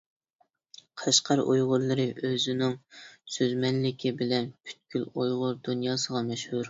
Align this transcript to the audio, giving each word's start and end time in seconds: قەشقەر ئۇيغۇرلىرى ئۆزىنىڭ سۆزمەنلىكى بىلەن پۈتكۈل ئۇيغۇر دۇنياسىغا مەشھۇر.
قەشقەر 1.01 1.41
ئۇيغۇرلىرى 1.51 2.07
ئۆزىنىڭ 2.29 2.73
سۆزمەنلىكى 3.35 4.15
بىلەن 4.23 4.49
پۈتكۈل 4.55 5.07
ئۇيغۇر 5.13 5.61
دۇنياسىغا 5.69 6.25
مەشھۇر. 6.33 6.59